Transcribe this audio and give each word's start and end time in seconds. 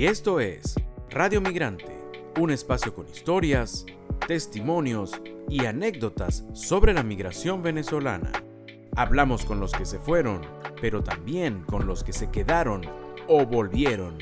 Y 0.00 0.06
esto 0.06 0.40
es 0.40 0.76
Radio 1.10 1.42
Migrante, 1.42 1.94
un 2.40 2.50
espacio 2.50 2.94
con 2.94 3.06
historias, 3.06 3.84
testimonios 4.26 5.20
y 5.50 5.66
anécdotas 5.66 6.46
sobre 6.54 6.94
la 6.94 7.02
migración 7.02 7.62
venezolana. 7.62 8.32
Hablamos 8.96 9.44
con 9.44 9.60
los 9.60 9.72
que 9.72 9.84
se 9.84 9.98
fueron, 9.98 10.40
pero 10.80 11.02
también 11.02 11.64
con 11.64 11.86
los 11.86 12.02
que 12.02 12.14
se 12.14 12.30
quedaron 12.30 12.80
o 13.28 13.44
volvieron. 13.44 14.16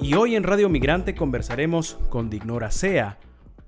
Y 0.00 0.14
hoy 0.14 0.36
en 0.36 0.44
Radio 0.44 0.68
Migrante 0.68 1.16
conversaremos 1.16 1.98
con 2.08 2.30
Dignora 2.30 2.70
Sea, 2.70 3.18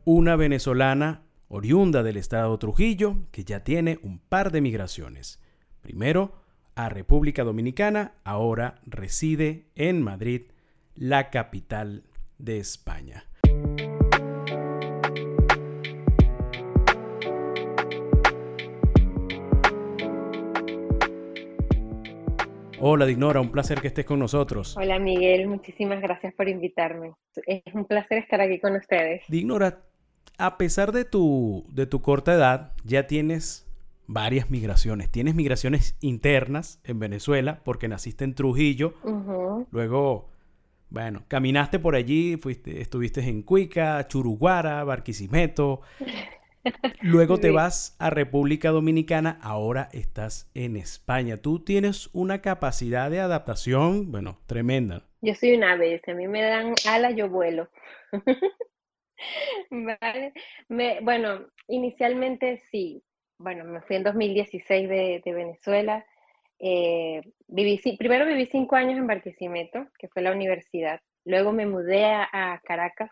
una 0.05 0.37
venezolana 0.37 1.23
oriunda 1.49 2.05
del 2.05 2.19
estado 2.19 2.57
Trujillo 2.57 3.17
que 3.33 3.43
ya 3.43 3.64
tiene 3.64 3.99
un 4.05 4.21
par 4.21 4.53
de 4.53 4.61
migraciones. 4.61 5.41
Primero 5.80 6.42
a 6.75 6.89
República 6.89 7.45
Dominicana, 7.45 8.14
ahora 8.25 8.80
reside 8.86 9.66
en 9.75 10.03
Madrid, 10.03 10.43
la 10.94 11.30
capital 11.30 12.04
de 12.39 12.58
España. 12.58 13.25
Hola 22.85 23.07
Dignora, 23.07 23.41
un 23.41 23.52
placer 23.52 23.80
que 23.80 23.86
estés 23.86 24.04
con 24.04 24.18
nosotros. 24.18 24.77
Hola 24.77 24.99
Miguel, 24.99 25.46
muchísimas 25.46 26.00
gracias 26.00 26.35
por 26.35 26.49
invitarme. 26.49 27.13
Es 27.46 27.63
un 27.75 27.85
placer 27.85 28.18
estar 28.18 28.41
aquí 28.41 28.58
con 28.58 28.75
ustedes. 28.75 29.22
Dignora, 29.29 29.85
a 30.36 30.58
pesar 30.58 30.91
de 30.91 31.04
tu, 31.04 31.64
de 31.72 31.86
tu 31.86 32.02
corta 32.02 32.34
edad, 32.34 32.72
ya 32.83 33.06
tienes 33.06 33.72
varias 34.12 34.50
migraciones. 34.50 35.11
Tienes 35.11 35.34
migraciones 35.34 35.97
internas 36.00 36.80
en 36.84 36.98
Venezuela 36.98 37.61
porque 37.64 37.89
naciste 37.89 38.25
en 38.25 38.34
Trujillo. 38.34 38.94
Luego, 39.70 40.30
bueno, 40.91 41.25
caminaste 41.28 41.78
por 41.78 41.94
allí, 41.94 42.36
fuiste, 42.36 42.80
estuviste 42.80 43.20
en 43.20 43.42
Cuica, 43.42 44.06
Churuguara, 44.08 44.84
Barquisimeto. 44.84 45.80
Luego 47.00 47.38
te 47.38 47.50
vas 47.50 47.96
a 47.98 48.10
República 48.10 48.70
Dominicana, 48.70 49.38
ahora 49.42 49.88
estás 49.92 50.50
en 50.54 50.76
España. 50.76 51.38
Tú 51.38 51.64
tienes 51.64 52.08
una 52.12 52.41
capacidad 52.41 53.10
de 53.10 53.20
adaptación, 53.20 54.12
bueno, 54.12 54.38
tremenda. 54.47 55.08
Yo 55.22 55.34
soy 55.34 55.54
una 55.54 55.72
ave, 55.72 56.00
a 56.06 56.14
mí 56.14 56.28
me 56.28 56.42
dan 56.42 56.74
alas, 56.88 57.14
yo 57.16 57.28
vuelo. 57.28 57.69
vale. 59.70 60.32
Me, 60.69 61.00
bueno, 61.00 61.47
inicialmente 61.69 62.62
sí. 62.70 63.02
Bueno, 63.42 63.64
me 63.64 63.80
fui 63.82 63.96
en 63.96 64.04
2016 64.04 64.88
de, 64.88 65.22
Venezuela. 65.26 66.04
Eh, 66.58 67.20
viví, 67.48 67.80
primero 67.96 68.24
viví 68.24 68.46
cinco 68.46 68.76
años 68.76 68.98
en 68.98 69.06
Barquisimeto, 69.06 69.86
que 69.98 70.08
fue 70.08 70.22
la 70.22 70.32
universidad. 70.32 71.00
Luego 71.24 71.52
me 71.52 71.66
mudé 71.66 72.04
a 72.04 72.60
Caracas 72.64 73.10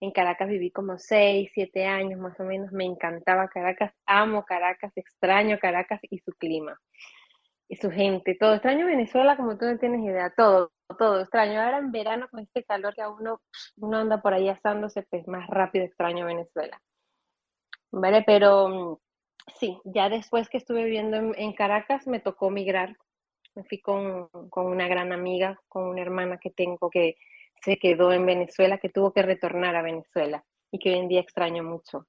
en 0.00 0.10
Caracas 0.10 0.48
viví 0.48 0.70
como 0.70 0.98
seis, 0.98 1.50
siete 1.54 1.86
años 1.86 2.20
más 2.20 2.38
o 2.40 2.44
menos. 2.44 2.72
Me 2.72 2.84
encantaba 2.84 3.48
Caracas, 3.48 3.92
amo 4.06 4.44
Caracas, 4.44 4.92
extraño 4.96 5.58
Caracas 5.58 6.00
y 6.02 6.18
su 6.18 6.32
clima 6.32 6.78
y 7.68 7.76
su 7.76 7.90
gente. 7.90 8.36
Todo 8.38 8.54
extraño 8.54 8.86
Venezuela, 8.86 9.36
como 9.36 9.56
tú 9.56 9.64
no 9.66 9.78
tienes 9.78 10.00
idea, 10.02 10.32
todo, 10.36 10.72
todo 10.98 11.20
extraño. 11.22 11.60
Ahora 11.60 11.78
en 11.78 11.92
verano 11.92 12.28
con 12.30 12.40
este 12.40 12.64
calor 12.64 12.94
que 12.94 13.02
a 13.02 13.10
uno, 13.10 13.40
uno 13.78 13.98
anda 13.98 14.20
por 14.20 14.34
ahí 14.34 14.48
asándose, 14.48 15.02
pues 15.10 15.26
más 15.28 15.48
rápido 15.48 15.84
extraño 15.86 16.26
Venezuela. 16.26 16.80
¿Vale? 17.90 18.22
Pero 18.26 18.68
mm, 18.68 18.96
sí, 19.58 19.78
ya 19.84 20.08
después 20.08 20.48
que 20.48 20.58
estuve 20.58 20.84
viviendo 20.84 21.16
en, 21.16 21.52
Caracas 21.52 22.06
me 22.06 22.20
tocó 22.20 22.50
migrar. 22.50 22.96
Me 23.54 23.64
fui 23.64 23.80
con, 23.80 24.28
con 24.50 24.66
una 24.66 24.86
gran 24.86 25.12
amiga, 25.12 25.60
con 25.68 25.84
una 25.84 26.02
hermana 26.02 26.38
que 26.38 26.50
tengo 26.50 26.90
que 26.90 27.16
se 27.62 27.78
quedó 27.78 28.12
en 28.12 28.26
Venezuela, 28.26 28.78
que 28.78 28.90
tuvo 28.90 29.12
que 29.12 29.22
retornar 29.22 29.76
a 29.76 29.82
Venezuela 29.82 30.44
y 30.70 30.78
que 30.78 30.90
hoy 30.90 30.98
en 30.98 31.08
día 31.08 31.20
extraño 31.20 31.62
mucho. 31.62 32.06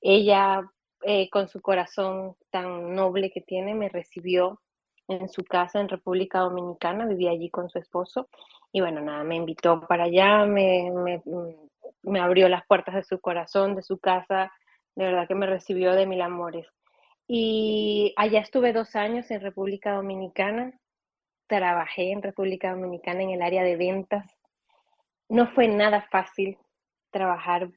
Ella, 0.00 0.60
eh, 1.02 1.30
con 1.30 1.48
su 1.48 1.62
corazón 1.62 2.36
tan 2.50 2.94
noble 2.94 3.30
que 3.30 3.40
tiene, 3.40 3.74
me 3.74 3.88
recibió 3.88 4.60
en 5.08 5.28
su 5.28 5.44
casa 5.44 5.80
en 5.80 5.88
República 5.88 6.40
Dominicana, 6.40 7.06
vivía 7.06 7.30
allí 7.30 7.50
con 7.50 7.68
su 7.70 7.78
esposo 7.78 8.28
y 8.72 8.80
bueno, 8.80 9.00
nada, 9.00 9.24
me 9.24 9.36
invitó 9.36 9.86
para 9.86 10.04
allá, 10.04 10.46
me, 10.46 10.90
me, 10.90 11.22
me 12.02 12.20
abrió 12.20 12.48
las 12.48 12.66
puertas 12.66 12.94
de 12.94 13.04
su 13.04 13.20
corazón, 13.20 13.74
de 13.74 13.82
su 13.82 13.98
casa, 13.98 14.52
de 14.96 15.04
verdad 15.06 15.28
que 15.28 15.34
me 15.34 15.46
recibió 15.46 15.92
de 15.92 16.06
mil 16.06 16.22
amores. 16.22 16.66
Y 17.26 18.14
allá 18.16 18.40
estuve 18.40 18.72
dos 18.72 18.96
años 18.96 19.30
en 19.30 19.40
República 19.40 19.94
Dominicana, 19.94 20.72
trabajé 21.46 22.12
en 22.12 22.22
República 22.22 22.72
Dominicana 22.72 23.22
en 23.22 23.30
el 23.30 23.42
área 23.42 23.62
de 23.62 23.76
ventas 23.76 24.26
no 25.32 25.46
fue 25.46 25.66
nada 25.66 26.06
fácil 26.10 26.58
trabajar 27.10 27.70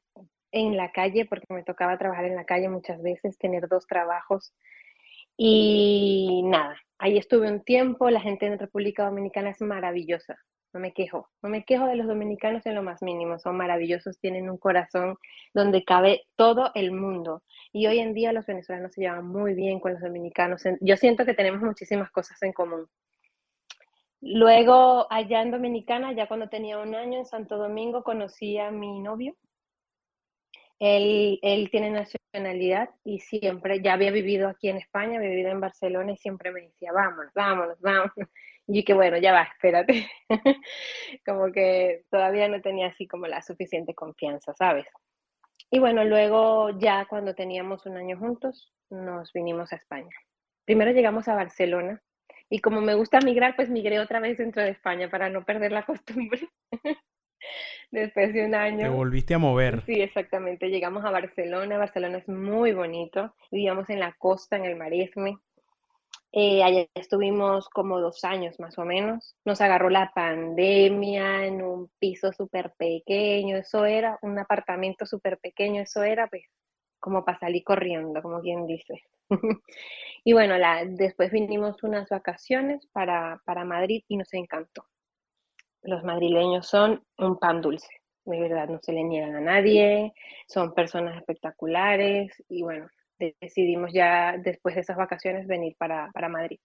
en 0.52 0.76
la 0.76 0.92
calle 0.92 1.24
porque 1.24 1.46
me 1.48 1.64
tocaba 1.64 1.96
trabajar 1.96 2.26
en 2.26 2.36
la 2.36 2.44
calle 2.44 2.68
muchas 2.68 3.02
veces, 3.02 3.38
tener 3.38 3.66
dos 3.66 3.86
trabajos. 3.86 4.52
Y 5.38 6.42
nada, 6.44 6.76
ahí 6.98 7.16
estuve 7.16 7.50
un 7.50 7.64
tiempo, 7.64 8.10
la 8.10 8.20
gente 8.20 8.44
en 8.44 8.58
República 8.58 9.06
Dominicana 9.06 9.50
es 9.50 9.60
maravillosa, 9.62 10.36
no 10.72 10.80
me 10.80 10.92
quejo, 10.92 11.28
no 11.42 11.48
me 11.48 11.64
quejo 11.64 11.86
de 11.86 11.96
los 11.96 12.06
dominicanos 12.06 12.66
en 12.66 12.74
lo 12.74 12.82
más 12.82 13.02
mínimo, 13.02 13.38
son 13.38 13.56
maravillosos, 13.56 14.18
tienen 14.18 14.50
un 14.50 14.58
corazón 14.58 15.16
donde 15.54 15.84
cabe 15.84 16.26
todo 16.36 16.70
el 16.74 16.92
mundo. 16.92 17.42
Y 17.72 17.86
hoy 17.86 17.98
en 17.98 18.14
día 18.14 18.32
los 18.32 18.46
venezolanos 18.46 18.92
se 18.92 19.02
llevan 19.02 19.26
muy 19.26 19.54
bien 19.54 19.80
con 19.80 19.92
los 19.92 20.02
dominicanos. 20.02 20.62
Yo 20.80 20.96
siento 20.96 21.24
que 21.24 21.34
tenemos 21.34 21.62
muchísimas 21.62 22.10
cosas 22.10 22.42
en 22.42 22.52
común. 22.52 22.86
Luego, 24.20 25.06
allá 25.10 25.42
en 25.42 25.50
Dominicana, 25.50 26.12
ya 26.12 26.26
cuando 26.26 26.48
tenía 26.48 26.78
un 26.78 26.94
año 26.94 27.18
en 27.18 27.26
Santo 27.26 27.58
Domingo, 27.58 28.02
conocí 28.02 28.58
a 28.58 28.70
mi 28.70 29.00
novio. 29.00 29.36
Él, 30.78 31.38
él 31.42 31.70
tiene 31.70 31.90
nacionalidad 31.90 32.90
y 33.04 33.20
siempre, 33.20 33.80
ya 33.82 33.94
había 33.94 34.10
vivido 34.10 34.48
aquí 34.48 34.68
en 34.68 34.76
España, 34.76 35.16
había 35.16 35.30
vivido 35.30 35.50
en 35.50 35.60
Barcelona 35.60 36.12
y 36.12 36.16
siempre 36.16 36.50
me 36.50 36.62
decía, 36.62 36.92
vámonos, 36.92 37.32
vámonos, 37.34 37.80
vámonos. 37.80 38.12
Y 38.68 38.84
que 38.84 38.94
bueno, 38.94 39.16
ya 39.18 39.32
va, 39.32 39.42
espérate. 39.42 40.08
como 41.24 41.52
que 41.52 42.04
todavía 42.10 42.48
no 42.48 42.60
tenía 42.60 42.88
así 42.88 43.06
como 43.06 43.26
la 43.26 43.42
suficiente 43.42 43.94
confianza, 43.94 44.54
¿sabes? 44.54 44.86
Y 45.70 45.78
bueno, 45.78 46.04
luego 46.04 46.70
ya 46.78 47.06
cuando 47.06 47.34
teníamos 47.34 47.86
un 47.86 47.96
año 47.96 48.18
juntos, 48.18 48.72
nos 48.90 49.32
vinimos 49.32 49.72
a 49.72 49.76
España. 49.76 50.14
Primero 50.64 50.90
llegamos 50.92 51.28
a 51.28 51.34
Barcelona 51.34 52.02
y 52.48 52.60
como 52.60 52.80
me 52.80 52.94
gusta 52.94 53.20
migrar, 53.20 53.56
pues 53.56 53.68
migré 53.68 53.98
otra 53.98 54.20
vez 54.20 54.38
dentro 54.38 54.62
de 54.62 54.70
España 54.70 55.10
para 55.10 55.28
no 55.28 55.44
perder 55.44 55.72
la 55.72 55.82
costumbre. 55.86 56.48
Después 57.90 58.32
de 58.34 58.44
un 58.44 58.54
año. 58.54 58.82
Te 58.82 58.88
volviste 58.88 59.34
a 59.34 59.38
mover. 59.38 59.82
Sí, 59.86 60.00
exactamente. 60.00 60.68
Llegamos 60.68 61.04
a 61.04 61.10
Barcelona. 61.10 61.78
Barcelona 61.78 62.18
es 62.18 62.28
muy 62.28 62.72
bonito. 62.72 63.34
Vivíamos 63.50 63.88
en 63.90 64.00
la 64.00 64.12
costa, 64.18 64.56
en 64.56 64.64
el 64.64 64.76
Maresme. 64.76 65.38
Eh, 66.38 66.62
allá 66.62 66.86
estuvimos 66.94 67.66
como 67.70 67.98
dos 67.98 68.22
años 68.22 68.60
más 68.60 68.76
o 68.76 68.84
menos. 68.84 69.34
Nos 69.46 69.62
agarró 69.62 69.88
la 69.88 70.12
pandemia 70.14 71.46
en 71.46 71.62
un 71.62 71.90
piso 71.98 72.30
súper 72.30 72.74
pequeño. 72.76 73.56
Eso 73.56 73.86
era 73.86 74.18
un 74.20 74.38
apartamento 74.38 75.06
súper 75.06 75.38
pequeño. 75.38 75.80
Eso 75.80 76.02
era 76.02 76.26
pues 76.26 76.44
como 77.00 77.24
para 77.24 77.38
salir 77.38 77.64
corriendo, 77.64 78.20
como 78.20 78.42
quien 78.42 78.66
dice. 78.66 79.02
y 80.24 80.34
bueno, 80.34 80.58
la, 80.58 80.84
después 80.84 81.32
vinimos 81.32 81.82
unas 81.82 82.10
vacaciones 82.10 82.86
para, 82.92 83.40
para 83.46 83.64
Madrid 83.64 84.04
y 84.06 84.18
nos 84.18 84.34
encantó. 84.34 84.84
Los 85.80 86.04
madrileños 86.04 86.66
son 86.66 87.02
un 87.16 87.38
pan 87.38 87.62
dulce, 87.62 88.02
de 88.26 88.40
verdad, 88.40 88.68
no 88.68 88.78
se 88.82 88.92
le 88.92 89.04
niegan 89.04 89.36
a 89.36 89.40
nadie, 89.40 90.12
son 90.48 90.74
personas 90.74 91.16
espectaculares 91.16 92.30
y 92.48 92.62
bueno, 92.62 92.88
decidimos 93.40 93.92
ya 93.92 94.36
después 94.38 94.74
de 94.74 94.82
esas 94.82 94.96
vacaciones 94.96 95.46
venir 95.46 95.76
para, 95.78 96.10
para 96.12 96.28
Madrid. 96.28 96.58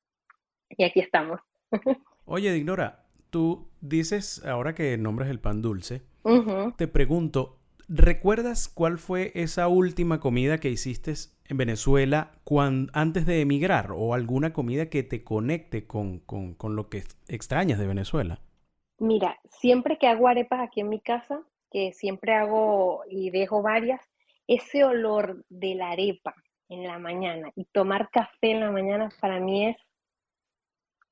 Y 0.70 0.84
aquí 0.84 1.00
estamos. 1.00 1.40
Oye, 2.26 2.52
Dignora, 2.52 3.06
tú 3.30 3.70
dices, 3.82 4.46
ahora 4.46 4.74
que 4.74 4.98
nombres 4.98 5.30
el 5.30 5.40
pan 5.40 5.62
dulce, 5.62 6.02
te 6.78 6.88
pregunto, 6.88 7.62
¿Recuerdas 7.94 8.70
cuál 8.70 9.00
fue 9.00 9.34
esa 9.36 9.68
última 9.68 10.22
comida 10.22 10.60
que 10.60 10.70
hiciste 10.70 11.12
en 11.50 11.58
Venezuela 11.58 12.32
antes 12.94 13.26
de 13.26 13.42
emigrar 13.42 13.92
o 13.94 14.14
alguna 14.14 14.54
comida 14.54 14.90
que 14.90 15.04
te 15.04 15.26
conecte 15.26 15.88
con, 15.88 16.24
lo 16.64 16.88
que 16.88 17.04
extrañas 17.28 17.80
de 17.80 17.88
Venezuela? 17.88 18.40
Mira, 18.98 19.42
siempre 19.50 19.98
que 19.98 20.08
hago 20.08 20.30
arepas 20.30 20.62
aquí 20.62 20.80
en 20.80 20.88
mi 20.88 21.02
casa, 21.02 21.42
que 21.70 21.92
siempre 21.92 22.34
hago 22.34 23.02
y 23.10 23.30
dejo 23.30 23.62
varias, 23.62 24.00
ese 24.48 24.86
olor 24.86 25.44
de 25.50 25.76
la 25.76 25.92
arepa 25.92 26.34
en 26.72 26.84
la 26.88 26.98
mañana 26.98 27.52
y 27.56 27.66
tomar 27.66 28.10
café 28.10 28.52
en 28.52 28.62
la 28.62 28.72
mañana 28.72 29.10
para 29.20 29.40
mí 29.40 29.68
es, 29.68 29.78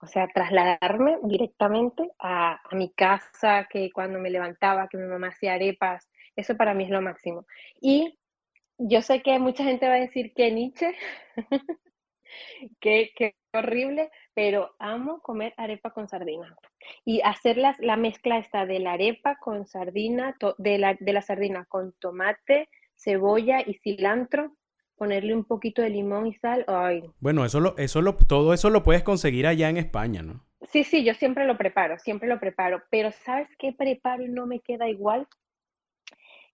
o 0.02 0.08
sea, 0.08 0.28
trasladarme 0.28 1.18
directamente 1.24 2.10
a, 2.18 2.62
a 2.64 2.76
mi 2.76 2.90
casa, 2.94 3.68
que 3.70 3.92
cuando 3.92 4.20
me 4.20 4.30
levantaba, 4.30 4.88
que 4.88 4.98
mi 4.98 5.06
mamá 5.06 5.28
hacía 5.28 5.54
arepas, 5.54 6.10
eso 6.38 6.56
para 6.56 6.74
mí 6.74 6.86
es 6.86 6.90
lo 6.90 7.02
máximo. 7.02 7.46
Y 7.82 8.18
yo 8.78 9.02
sé 9.02 9.22
que 9.22 9.38
mucha 9.40 9.66
gente 9.66 9.88
va 9.88 9.96
a 9.96 10.00
decir 10.00 10.34
que 10.34 10.52
Nietzsche, 10.52 10.96
que, 12.80 13.36
horrible, 13.54 14.10
pero 14.34 14.74
amo 14.80 15.22
comer 15.22 15.54
arepa 15.58 15.92
con 15.92 16.08
sardina. 16.08 16.56
Y 17.04 17.22
hacer 17.22 17.58
la 17.58 17.98
mezcla 17.98 18.38
esta 18.38 18.66
de 18.66 18.80
la 18.80 18.94
arepa 18.94 19.36
con 19.36 19.66
sardina, 19.66 20.38
de 20.58 20.78
la, 20.78 20.96
de 20.98 21.14
la 21.14 21.22
sardina 21.22 21.66
con 21.66 21.92
tomate, 22.00 22.70
cebolla 22.96 23.62
y 23.66 23.74
cilantro, 23.76 24.56
ponerle 25.00 25.34
un 25.34 25.46
poquito 25.46 25.81
de 25.81 25.90
limón 25.90 26.28
y 26.28 26.36
sal. 26.36 26.63
Ay. 26.68 27.10
Bueno, 27.19 27.46
eso 27.46 27.60
lo, 27.60 27.75
eso 27.78 28.01
lo, 28.01 28.16
todo 28.16 28.54
eso 28.54 28.69
lo 28.69 28.84
puedes 28.84 29.01
conseguir 29.01 29.48
allá 29.48 29.69
en 29.69 29.78
España, 29.78 30.22
¿no? 30.22 30.46
Sí, 30.72 30.84
sí, 30.84 31.04
yo 31.04 31.16
siempre 31.16 31.46
lo 31.46 31.57
preparo, 31.57 31.98
siempre 31.98 32.28
lo 32.30 32.40
preparo. 32.40 32.84
Pero 32.92 33.12
¿sabes 33.12 33.48
qué 33.57 33.74
preparo 33.74 34.24
y 34.24 34.30
no 34.30 34.46
me 34.46 34.60
queda 34.60 34.88
igual? 34.88 35.28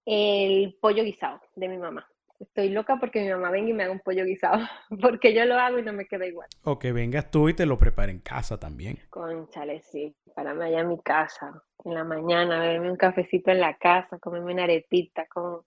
El 0.06 0.78
pollo 0.80 1.04
guisado 1.04 1.42
de 1.56 1.68
mi 1.68 1.78
mamá. 1.78 2.08
Estoy 2.40 2.70
loca 2.70 2.98
porque 3.00 3.22
mi 3.22 3.30
mamá 3.30 3.50
venga 3.50 3.70
y 3.70 3.74
me 3.74 3.84
haga 3.84 3.94
un 3.94 4.02
pollo 4.02 4.26
guisado, 4.26 4.60
porque 5.02 5.34
yo 5.34 5.46
lo 5.46 5.56
hago 5.56 5.80
y 5.80 5.84
no 5.84 5.94
me 5.94 6.06
queda 6.06 6.28
igual. 6.28 6.48
O 6.64 6.78
que 6.78 6.92
vengas 6.92 7.32
tú 7.32 7.50
y 7.50 7.54
te 7.54 7.66
lo 7.66 7.78
prepare 7.78 8.12
en 8.12 8.20
casa 8.20 8.60
también. 8.60 9.00
Conchale, 9.10 9.82
sí, 9.82 10.16
para 10.36 10.52
allá 10.52 10.82
en 10.82 10.90
mi 10.90 11.00
casa, 11.00 11.64
en 11.84 11.94
la 11.94 12.04
mañana, 12.04 12.60
beberme 12.60 12.92
un 12.92 12.98
cafecito 12.98 13.52
en 13.52 13.62
la 13.62 13.78
casa, 13.78 14.20
comerme 14.20 14.54
una 14.54 14.66
arepita 14.66 15.26
con, 15.28 15.62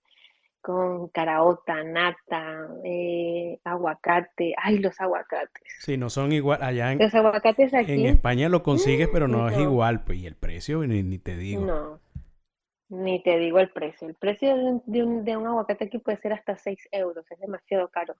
con 0.61 1.07
caraota, 1.09 1.83
nata, 1.83 2.67
eh, 2.83 3.59
aguacate. 3.63 4.53
Ay, 4.57 4.79
los 4.79 4.99
aguacates. 4.99 5.63
Sí, 5.79 5.97
no 5.97 6.09
son 6.09 6.31
igual. 6.31 6.61
Allá 6.61 6.91
en, 6.91 6.99
los 6.99 7.13
aguacates 7.13 7.73
aquí. 7.73 7.93
En 7.93 8.05
España 8.07 8.49
lo 8.49 8.63
consigues, 8.63 9.09
pero 9.11 9.27
no, 9.27 9.47
es 9.49 9.57
igual. 9.57 10.03
Pues, 10.03 10.19
y 10.19 10.27
el 10.27 10.35
precio, 10.35 10.85
ni, 10.85 11.03
ni 11.03 11.17
te 11.17 11.35
digo. 11.35 11.65
No. 11.65 11.99
Ni 12.89 13.21
te 13.23 13.37
digo 13.37 13.59
el 13.59 13.69
precio. 13.69 14.07
El 14.07 14.15
precio 14.15 14.55
de 14.85 15.03
un, 15.03 15.23
de 15.23 15.37
un, 15.37 15.47
aguacate 15.47 15.85
aquí 15.85 15.99
puede 15.99 16.17
ser 16.17 16.33
hasta 16.33 16.57
6 16.57 16.89
euros. 16.91 17.25
Es 17.29 17.39
demasiado 17.39 17.87
caro. 17.89 18.15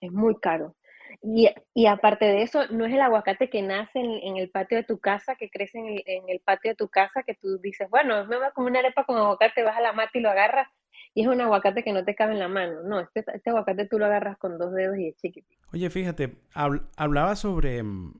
Es 0.00 0.10
muy 0.12 0.36
caro. 0.36 0.76
Y, 1.22 1.50
y, 1.74 1.86
aparte 1.86 2.24
de 2.24 2.42
eso, 2.42 2.68
no 2.68 2.86
es 2.86 2.94
el 2.94 3.00
aguacate 3.00 3.50
que 3.50 3.62
nace 3.62 3.98
en, 3.98 4.36
el 4.36 4.48
patio 4.48 4.78
de 4.78 4.84
tu 4.84 5.00
casa, 5.00 5.34
que 5.34 5.50
crece 5.50 5.78
en 5.78 5.86
el, 5.86 6.02
en 6.06 6.28
el, 6.28 6.38
patio 6.38 6.70
de 6.70 6.76
tu 6.76 6.88
casa, 6.88 7.24
que 7.24 7.34
tú 7.34 7.58
dices, 7.58 7.90
bueno, 7.90 8.24
me 8.26 8.36
voy 8.36 8.46
a 8.46 8.52
comer 8.52 8.70
una 8.70 8.78
arepa 8.78 9.04
con 9.04 9.16
aguacate, 9.16 9.64
vas 9.64 9.76
a 9.76 9.80
la 9.80 9.92
mata 9.92 10.12
y 10.14 10.20
lo 10.20 10.30
agarras, 10.30 10.68
y 11.14 11.22
es 11.22 11.28
un 11.28 11.40
aguacate 11.40 11.82
que 11.82 11.92
no 11.92 12.04
te 12.04 12.14
cabe 12.14 12.34
en 12.34 12.38
la 12.38 12.48
mano. 12.48 12.82
No, 12.82 13.00
este, 13.00 13.24
este 13.34 13.50
aguacate 13.50 13.86
tú 13.86 13.98
lo 13.98 14.06
agarras 14.06 14.38
con 14.38 14.58
dos 14.58 14.72
dedos 14.72 14.98
y 14.98 15.08
es 15.08 15.16
chiquitito. 15.16 15.60
Oye, 15.72 15.90
fíjate, 15.90 16.36
hablaba 16.54 17.36
sobre 17.36 17.82
mm, 17.82 18.14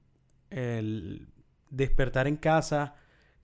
el 0.50 1.28
despertar 1.70 2.26
en 2.26 2.36
casa 2.36 2.94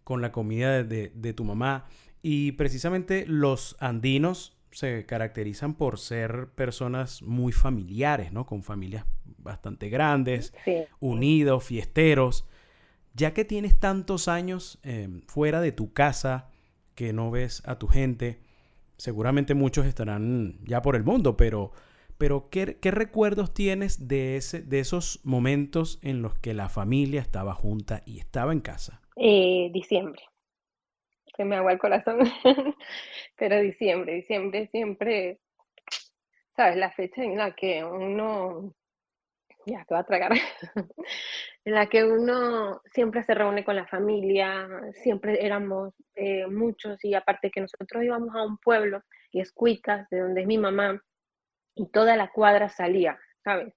con 0.04 0.20
la 0.20 0.32
comida 0.32 0.82
de, 0.82 1.12
de 1.14 1.32
tu 1.32 1.44
mamá. 1.44 1.86
Y 2.22 2.52
precisamente 2.52 3.24
los 3.26 3.76
andinos 3.80 4.56
se 4.76 5.06
caracterizan 5.06 5.74
por 5.74 5.98
ser 5.98 6.48
personas 6.54 7.22
muy 7.22 7.52
familiares, 7.52 8.30
¿no? 8.32 8.44
Con 8.44 8.62
familias 8.62 9.06
bastante 9.38 9.88
grandes, 9.88 10.52
unidos, 11.00 11.64
fiesteros. 11.64 12.46
Ya 13.14 13.32
que 13.32 13.46
tienes 13.46 13.78
tantos 13.78 14.28
años 14.28 14.78
em, 14.82 15.22
fuera 15.22 15.62
de 15.62 15.72
tu 15.72 15.94
casa, 15.94 16.50
que 16.94 17.14
no 17.14 17.30
ves 17.30 17.62
a 17.64 17.78
tu 17.78 17.88
gente, 17.88 18.40
seguramente 18.96 19.54
muchos 19.54 19.86
estarán 19.86 20.58
ya 20.64 20.82
por 20.82 20.96
el 20.96 21.04
mundo, 21.04 21.36
pero, 21.36 21.72
pero 22.18 22.48
¿qué, 22.50 22.76
recuerdos 22.82 23.54
tienes 23.54 24.08
de, 24.08 24.36
ese, 24.36 24.62
de 24.62 24.80
esos 24.80 25.20
momentos 25.24 25.98
en 26.02 26.22
los 26.22 26.34
que 26.34 26.54
la 26.54 26.68
familia 26.68 27.20
estaba 27.20 27.54
junta 27.54 28.02
y 28.06 28.18
estaba 28.18 28.52
en 28.52 28.60
casa? 28.60 29.00
Eh, 29.16 29.70
diciembre 29.72 30.22
se 31.36 31.44
me 31.44 31.56
agua 31.56 31.72
el 31.72 31.78
corazón, 31.78 32.18
pero 33.36 33.60
diciembre, 33.60 34.14
diciembre 34.14 34.68
siempre, 34.68 35.38
¿sabes? 36.56 36.76
La 36.76 36.90
fecha 36.90 37.22
en 37.22 37.36
la 37.36 37.54
que 37.54 37.84
uno, 37.84 38.74
ya 39.66 39.84
te 39.84 39.94
va 39.94 40.00
a 40.00 40.04
tragar, 40.04 40.32
en 41.64 41.74
la 41.74 41.86
que 41.86 42.04
uno 42.04 42.80
siempre 42.92 43.22
se 43.24 43.34
reúne 43.34 43.64
con 43.64 43.76
la 43.76 43.86
familia, 43.86 44.68
siempre 45.02 45.44
éramos 45.44 45.92
eh, 46.14 46.46
muchos 46.46 47.04
y 47.04 47.14
aparte 47.14 47.50
que 47.50 47.60
nosotros 47.60 48.02
íbamos 48.02 48.34
a 48.34 48.44
un 48.44 48.58
pueblo, 48.58 49.02
y 49.32 49.40
es 49.40 49.52
Cuicas, 49.52 50.08
de 50.10 50.20
donde 50.20 50.42
es 50.42 50.46
mi 50.46 50.56
mamá, 50.56 51.02
y 51.74 51.88
toda 51.90 52.16
la 52.16 52.30
cuadra 52.30 52.68
salía, 52.68 53.18
¿sabes? 53.44 53.74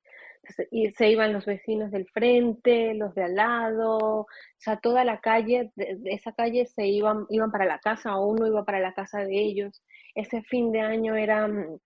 y 0.72 0.92
se 0.92 1.10
iban 1.10 1.34
los 1.34 1.46
vecinos 1.46 1.92
del 1.92 2.08
frente, 2.10 2.94
los 2.94 3.14
de 3.14 3.24
al 3.24 3.36
lado, 3.36 3.98
o 3.98 4.28
sea, 4.58 4.78
toda 4.78 5.04
la 5.04 5.20
calle, 5.20 5.72
de, 5.76 6.00
esa 6.06 6.34
calle 6.34 6.66
se 6.66 6.88
iban, 6.88 7.26
iban 7.30 7.52
para 7.52 7.66
la 7.66 7.80
casa 7.80 8.18
o 8.18 8.28
uno 8.28 8.48
iba 8.48 8.64
para 8.66 8.80
la 8.80 8.94
casa 8.94 9.20
de 9.20 9.38
ellos. 9.40 9.84
Ese 10.16 10.42
fin 10.44 10.72
de 10.72 10.82
año 10.82 11.16
era 11.16 11.48
mm, 11.48 11.80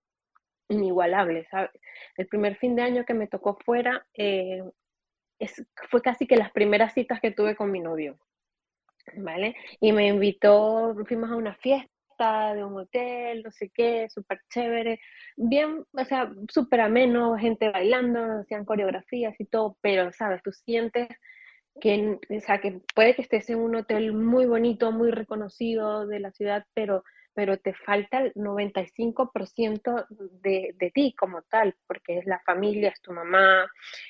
inigualable, 0.69 1.48
¿sabes? 1.50 1.71
El 2.18 2.27
primer 2.27 2.57
fin 2.57 2.75
de 2.75 2.83
año 2.83 3.06
que 3.06 3.13
me 3.13 3.27
tocó 3.27 3.57
fuera 3.65 4.06
eh, 4.13 4.63
es, 5.39 5.65
fue 5.89 6.01
casi 6.01 6.27
que 6.27 6.38
las 6.38 6.51
primeras 6.51 6.94
citas 6.94 7.19
que 7.19 7.31
tuve 7.31 7.56
con 7.56 7.71
mi 7.71 7.80
novio, 7.80 8.18
¿vale? 9.15 9.56
Y 9.80 9.92
me 9.92 10.07
invitó, 10.07 10.95
fuimos 11.07 11.31
a 11.31 11.36
una 11.36 11.56
fiesta 11.56 11.89
de 12.54 12.63
un 12.63 12.77
hotel, 12.77 13.44
no 13.44 13.51
sé 13.51 13.69
qué, 13.74 14.07
súper 14.10 14.39
chévere, 14.50 15.00
bien, 15.36 15.83
o 15.92 16.06
sea, 16.06 16.31
súper 16.50 16.81
ameno, 16.81 17.38
gente 17.38 17.69
bailando, 17.69 18.42
hacían 18.42 18.65
coreografías 18.65 19.36
y 19.39 19.45
todo, 19.45 19.77
pero, 19.81 20.12
¿sabes? 20.13 20.42
Tú 20.44 20.51
sientes 20.51 21.07
que, 21.81 22.19
o 22.30 22.39
sea, 22.39 22.62
que 22.62 22.81
puede 22.95 23.15
que 23.15 23.24
estés 23.24 23.50
en 23.50 23.60
un 23.60 23.75
hotel 23.75 24.13
muy 24.13 24.45
bonito, 24.45 24.92
muy 24.92 25.12
reconocido 25.12 26.07
de 26.07 26.19
la 26.19 26.31
ciudad, 26.31 26.65
pero, 26.74 27.04
pero 27.33 27.57
te 27.57 27.74
falta 27.74 28.19
el 28.19 28.33
95% 28.33 30.07
de, 30.41 30.75
de 30.77 30.91
ti 30.91 31.15
como 31.18 31.41
tal, 31.44 31.75
porque 31.88 32.19
es 32.19 32.25
la 32.25 32.39
familia, 32.45 32.89
es 32.89 33.01
tu 33.01 33.12
mamá, 33.12 33.68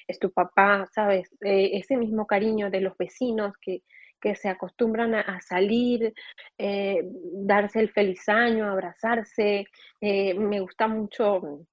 es 0.08 0.20
tu 0.20 0.32
papá, 0.32 0.88
¿sabes? 0.94 1.30
Eh, 1.42 1.72
ese 1.74 1.98
mismo 1.98 2.28
cariño 2.28 2.70
de 2.70 2.82
los 2.82 2.98
vecinos 2.98 3.54
que, 3.62 3.84
que 4.20 4.36
se 4.36 4.50
acostumbran 4.50 5.16
a, 5.16 5.40
salir, 5.42 6.14
eh, 6.58 7.02
darse 7.04 7.80
el 7.80 7.90
feliz 7.92 8.28
año, 8.30 8.70
abrazarse. 8.70 9.68
Eh, 10.02 10.34
me 10.34 10.60
gusta 10.60 10.88
mucho 10.88 11.66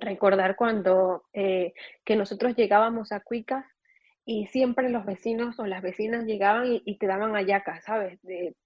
recordar 0.00 0.56
cuando 0.56 1.24
que 1.32 2.16
nosotros 2.16 2.56
llegábamos 2.56 3.12
a 3.12 3.20
Cuicas 3.20 3.66
y 4.24 4.46
siempre 4.46 4.88
los 4.88 5.04
vecinos 5.04 5.58
o 5.58 5.66
las 5.66 5.82
vecinas 5.82 6.24
llegaban 6.24 6.80
y, 6.84 6.98
te 6.98 7.06
daban 7.06 7.36
ayacas, 7.36 7.84
¿sabes? 7.84 8.18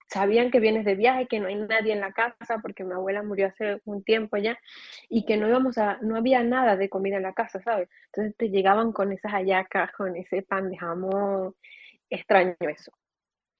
Sabían 0.06 0.50
que 0.50 0.61
vienes 0.61 0.85
de 0.85 0.94
viaje, 0.94 1.26
que 1.26 1.41
no 1.41 1.49
hay 1.49 1.56
nadie 1.56 1.93
en 1.93 2.00
la 2.00 2.12
casa 2.12 2.58
porque 2.62 2.85
mi 2.85 2.93
abuela 2.93 3.23
murió 3.23 3.49
hace 3.49 3.81
un 3.85 4.03
tiempo 4.05 4.37
ya 4.37 4.58
y 5.08 5.25
que 5.25 5.37
no 5.37 5.49
íbamos 5.49 5.79
a, 5.79 5.99
no 6.03 6.17
había 6.17 6.43
nada 6.43 6.76
de 6.76 6.88
comida 6.88 7.17
en 7.17 7.25
la 7.25 7.35
casa, 7.35 7.61
¿sabes? 7.61 7.88
Entonces 8.06 8.37
te 8.37 8.50
llegaban 8.50 8.93
con 8.93 9.12
esas 9.12 9.35
ayacas, 9.35 9.93
con 9.93 10.17
ese 10.17 10.43
pan 10.43 10.70
de 10.70 10.79
jamón, 10.79 11.55
extraño 12.08 12.55
eso. 12.61 12.93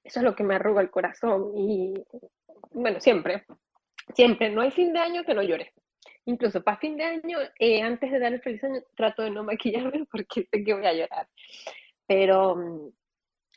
Eso 0.03 0.19
es 0.19 0.23
lo 0.23 0.35
que 0.35 0.43
me 0.43 0.55
arruga 0.55 0.81
el 0.81 0.89
corazón 0.89 1.51
y, 1.57 1.93
bueno, 2.71 3.01
siempre, 3.01 3.45
siempre, 4.13 4.49
no 4.49 4.61
hay 4.61 4.71
fin 4.71 4.93
de 4.93 4.99
año 4.99 5.23
que 5.25 5.33
no 5.33 5.43
llore. 5.43 5.73
Incluso 6.25 6.63
para 6.63 6.77
fin 6.77 6.97
de 6.97 7.03
año, 7.03 7.39
eh, 7.59 7.81
antes 7.81 8.11
de 8.11 8.19
dar 8.19 8.33
el 8.33 8.41
feliz 8.41 8.63
año, 8.63 8.81
trato 8.95 9.23
de 9.23 9.31
no 9.31 9.43
maquillarme 9.43 10.05
porque 10.11 10.47
sé 10.49 10.63
que 10.63 10.73
voy 10.73 10.85
a 10.85 10.93
llorar. 10.93 11.27
Pero 12.05 12.55
mm, 12.55 12.89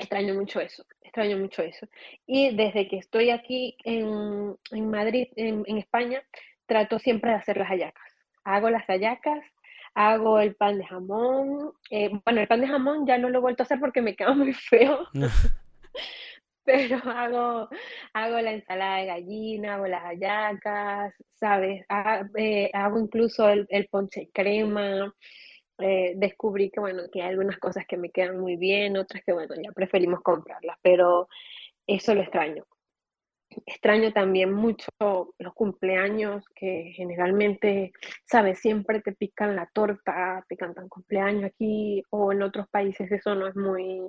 extraño 0.01 0.35
mucho 0.35 0.61
eso, 0.61 0.85
extraño 1.03 1.37
mucho 1.39 1.63
eso. 1.63 1.87
Y 2.27 2.55
desde 2.57 2.89
que 2.89 2.99
estoy 2.99 3.31
aquí 3.31 3.77
en, 3.85 4.57
en 4.71 4.91
Madrid, 4.91 5.29
en, 5.37 5.65
en, 5.67 5.79
España, 5.79 6.23
trato 6.67 6.99
siempre 6.99 7.31
de 7.31 7.37
hacer 7.37 7.57
las 7.57 7.69
hallacas. 7.69 8.13
Hago 8.45 8.71
las 8.71 8.87
hallacas, 8.87 9.45
hago 9.95 10.41
el 10.41 10.55
pan 10.57 10.79
de 10.79 10.87
jamón. 10.87 11.73
Eh, 11.91 12.11
bueno, 12.25 12.41
el 12.41 12.49
pan 12.49 12.61
de 12.61 12.69
jamón 12.69 13.07
ya 13.07 13.19
no 13.19 13.29
lo 13.29 13.39
he 13.39 13.43
vuelto 13.43 13.63
a 13.63 13.65
hacer 13.65 13.79
porque 13.79 14.03
me 14.03 14.17
queda 14.17 14.33
muy 14.35 14.53
feo. 14.55 15.07
pero 16.65 16.97
hago, 17.11 17.69
hago 18.13 18.41
la 18.41 18.53
ensalada 18.53 18.99
de 18.99 19.07
gallina, 19.07 19.75
hago 19.75 19.87
las 19.87 20.03
hallacas, 20.03 21.15
¿sabes? 21.35 21.85
Eh, 22.37 22.71
hago 22.73 22.99
incluso 22.99 23.49
el, 23.49 23.67
el 23.71 23.87
ponche 23.89 24.31
crema. 24.33 25.15
Eh, 25.81 26.15
descubrí 26.17 26.71
que, 26.71 26.81
bueno, 26.81 27.03
que 27.13 27.23
hay 27.23 27.31
algunas 27.31 27.59
cosas 27.59 27.85
que 27.87 27.97
me 27.97 28.11
quedan 28.11 28.39
muy 28.39 28.57
bien, 28.57 28.97
otras 28.97 29.23
que, 29.25 29.33
bueno, 29.33 29.55
ya 29.63 29.73
preferimos 29.73 30.21
comprarlas, 30.23 30.77
pero 30.83 31.29
eso 31.87 32.15
lo 32.15 32.23
extraño. 32.23 32.65
Extraño 33.67 34.13
también 34.13 34.53
mucho 34.53 34.89
los 35.01 35.55
cumpleaños 35.55 36.45
que 36.55 36.93
generalmente, 36.95 37.93
¿sabes? 38.25 38.61
Siempre 38.61 39.01
te 39.01 39.13
pican 39.13 39.57
la 39.57 39.69
torta, 39.73 40.45
te 40.49 40.57
cantan 40.57 40.89
cumpleaños 40.89 41.45
aquí 41.45 42.03
o 42.11 42.33
en 42.33 42.43
otros 42.43 42.69
países 42.69 43.11
eso 43.11 43.35
no 43.35 43.49
es 43.49 43.57
muy, 43.57 44.03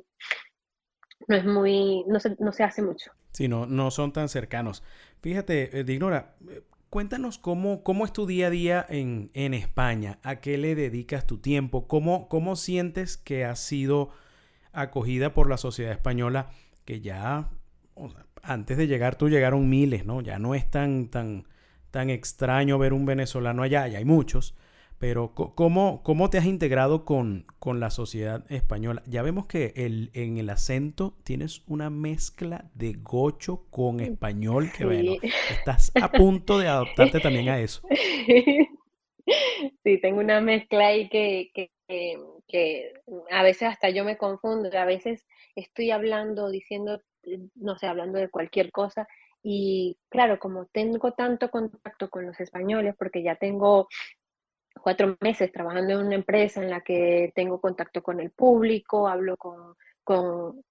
no 1.28 1.36
es 1.36 1.46
muy, 1.46 2.04
no 2.08 2.20
se, 2.20 2.36
no 2.40 2.52
se 2.52 2.64
hace 2.64 2.84
mucho. 2.84 3.12
Sí, 3.32 3.48
no, 3.48 3.66
no 3.66 3.90
son 3.90 4.14
tan 4.14 4.30
cercanos. 4.30 4.84
Fíjate, 5.22 5.80
eh, 5.80 5.84
Dignora, 5.84 6.36
eh, 6.48 6.62
cuéntanos 6.92 7.38
cómo, 7.38 7.84
cómo 7.84 8.04
es 8.04 8.12
tu 8.12 8.28
día 8.28 8.48
a 8.48 8.50
día 8.50 8.86
en, 8.90 9.32
en 9.34 9.54
España, 9.54 10.20
a 10.24 10.42
qué 10.42 10.58
le 10.58 10.76
dedicas 10.76 11.26
tu 11.26 11.38
tiempo, 11.38 11.88
cómo, 11.88 12.28
cómo 12.28 12.58
sientes 12.58 13.16
que 13.16 13.46
has 13.46 13.60
sido 13.60 14.10
acogida 14.74 15.34
por 15.34 15.50
la 15.50 15.56
sociedad 15.56 15.94
española, 15.94 16.50
que 16.84 17.00
ya 17.00 17.50
antes 18.44 18.78
de 18.78 18.88
llegar 18.88 19.16
tú 19.16 19.30
llegaron 19.30 19.70
miles, 19.70 20.06
¿no? 20.06 20.20
Ya 20.20 20.38
no 20.38 20.54
es 20.54 20.70
tan, 20.70 21.08
tan, 21.08 21.48
tan 21.92 22.10
extraño 22.10 22.78
ver 22.78 22.92
un 22.92 23.06
venezolano 23.06 23.64
allá, 23.64 23.88
ya 23.88 24.00
hay 24.00 24.06
muchos, 24.06 24.54
Pero 25.02 25.34
¿cómo, 25.34 26.04
cómo 26.04 26.30
te 26.30 26.38
has 26.38 26.46
integrado 26.46 27.06
con, 27.06 27.48
con, 27.58 27.80
la 27.80 27.90
sociedad 27.90 28.46
española? 28.52 29.02
Ya 29.08 29.24
vemos 29.24 29.48
que 29.48 29.74
el, 29.76 30.12
en 30.14 30.38
el 30.38 30.48
acento 30.52 31.18
tienes 31.24 31.64
una 31.68 31.90
mezcla 31.90 32.70
de 32.76 32.94
gocho 32.94 33.66
con 33.72 34.00
español, 34.00 34.70
que 34.78 34.86
bueno, 34.86 35.14
estás 35.50 35.92
a 36.00 36.12
punto 36.12 36.60
de 36.60 36.68
adaptarte 36.68 37.20
también 37.20 37.50
a 37.50 37.60
eso. 37.60 37.82
Sí, 39.84 40.02
tengo 40.02 40.20
una 40.20 40.42
mezcla 40.42 40.88
ahí 40.88 41.08
que, 41.08 41.52
que, 41.54 41.72
que, 42.48 42.92
a 43.30 43.44
veces 43.44 43.70
hasta 43.70 43.90
yo 43.90 44.04
me 44.04 44.18
confundo, 44.18 44.70
a 44.78 44.86
veces 44.86 45.26
estoy 45.56 45.92
hablando, 45.92 46.50
diciendo, 46.50 47.02
no 47.56 47.78
sé, 47.78 47.86
hablando 47.86 48.18
de 48.18 48.30
cualquier 48.30 48.72
cosa 48.72 49.08
y 49.44 49.98
claro, 50.10 50.40
como 50.40 50.66
tengo 50.66 51.14
tanto 51.14 51.50
contacto 51.50 52.10
con 52.10 52.26
los 52.26 52.40
españoles, 52.40 52.96
porque 52.98 53.24
ya 53.24 53.36
tengo 53.36 53.88
cuatro 54.82 55.18
meses 55.22 55.52
trabajando 55.52 55.94
en 55.94 56.06
una 56.08 56.16
empresa 56.16 56.62
en 56.62 56.70
la 56.70 56.82
que 56.82 57.32
tengo 57.36 57.60
contacto 57.62 58.02
con 58.04 58.20
el 58.20 58.32
público, 58.32 59.08
hablo 59.08 59.38
con, 59.38 59.76
con, 60.04 60.64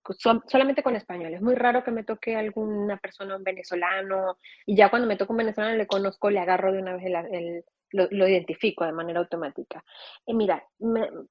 solamente 0.46 0.82
con 0.82 0.96
españoles. 0.96 1.36
Es 1.36 1.42
muy 1.42 1.54
raro 1.54 1.84
que 1.84 1.90
me 1.90 2.04
toque 2.04 2.36
alguna 2.36 2.98
persona, 2.98 3.36
un 3.36 3.44
venezolano, 3.44 4.38
y 4.66 4.76
ya 4.76 4.90
cuando 4.90 5.08
me 5.08 5.16
toca 5.16 5.32
un 5.32 5.38
venezolano 5.38 5.76
le 5.76 5.86
conozco, 5.86 6.30
le 6.30 6.40
agarro 6.40 6.72
de 6.72 6.80
una 6.80 6.96
vez 6.96 7.04
el, 7.04 7.64
lo, 7.92 8.28
identifico 8.28 8.84
de 8.84 8.92
manera 8.92 9.20
automática. 9.20 9.84
Y 10.26 10.34
mira, 10.34 10.64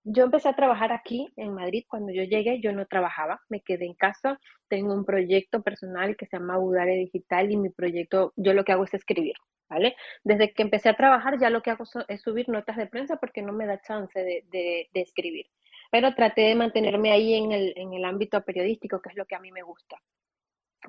yo 0.04 0.24
empecé 0.24 0.50
a 0.50 0.56
trabajar 0.56 0.92
aquí 0.92 1.28
en 1.36 1.54
Madrid. 1.54 1.86
Cuando 1.88 2.12
yo 2.12 2.24
llegué, 2.24 2.60
yo 2.62 2.72
no 2.74 2.86
trabajaba, 2.86 3.42
me 3.50 3.62
quedé 3.62 3.86
en 3.86 3.94
casa. 3.94 4.40
Tengo 4.68 4.94
un 4.94 5.06
proyecto 5.06 5.62
personal 5.62 6.16
que 6.16 6.26
se 6.26 6.38
llama 6.38 6.58
Budare 6.58 6.96
Digital 6.96 7.52
y 7.52 7.58
mi 7.58 7.70
proyecto, 7.70 8.34
yo 8.36 8.54
lo 8.54 8.64
que 8.64 8.72
hago 8.72 8.84
es 8.84 8.94
escribir, 8.94 9.36
¿vale? 9.70 9.96
Desde 10.24 10.54
que 10.54 10.64
empecé 10.64 10.90
a 10.90 10.98
trabajar, 10.98 11.40
ya 11.40 11.50
lo 11.50 11.62
que 11.62 11.72
hago 11.72 11.86
es 12.08 12.22
subir 12.22 12.50
notas 12.50 12.78
de 12.78 12.88
prensa 12.88 13.18
porque 13.18 13.42
no 13.42 13.54
me 13.54 13.66
da 13.66 13.82
chance 13.82 14.20
de, 14.20 14.90
escribir. 14.94 15.48
Pero 15.92 16.14
traté 16.16 16.42
de 16.42 16.56
mantenerme 16.56 17.12
ahí 17.12 17.34
en 17.34 17.52
el, 17.52 17.74
en 17.76 17.94
el 17.94 18.06
ámbito 18.06 18.44
periodístico, 18.44 19.02
que 19.02 19.10
es 19.10 19.16
lo 19.16 19.26
que 19.26 19.36
a 19.36 19.40
mí 19.40 19.52
me 19.52 19.64
gusta. 19.64 19.98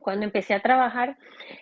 Cuando 0.01 0.25
empecé 0.25 0.55
a 0.55 0.63
trabajar, 0.63 1.19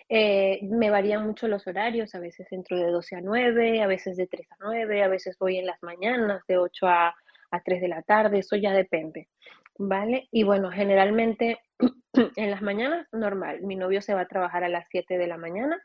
eh, 0.07 0.59
me 0.61 0.91
varían 0.91 1.25
mucho 1.25 1.47
los 1.47 1.65
horarios, 1.67 2.13
a 2.13 2.19
veces 2.19 2.47
entro 2.51 2.77
de 2.77 2.91
12 2.91 3.15
a 3.15 3.21
9, 3.21 3.81
a 3.81 3.87
veces 3.87 4.17
de 4.17 4.27
3 4.27 4.51
a 4.51 4.55
9, 4.59 5.03
a 5.03 5.07
veces 5.07 5.37
voy 5.39 5.57
en 5.57 5.65
las 5.65 5.81
mañanas 5.81 6.43
de 6.47 6.57
8 6.57 6.87
a, 6.87 7.15
a 7.51 7.61
3 7.63 7.81
de 7.81 7.87
la 7.87 8.03
tarde, 8.03 8.39
eso 8.39 8.55
ya 8.55 8.71
depende, 8.71 9.29
¿vale? 9.77 10.27
Y 10.31 10.43
bueno, 10.43 10.69
generalmente 10.69 11.59
en 12.35 12.51
las 12.51 12.61
mañanas, 12.61 13.07
normal, 13.11 13.61
mi 13.61 13.75
novio 13.75 14.01
se 14.01 14.13
va 14.13 14.21
a 14.21 14.27
trabajar 14.27 14.63
a 14.63 14.69
las 14.69 14.85
7 14.89 15.17
de 15.17 15.27
la 15.27 15.37
mañana, 15.37 15.81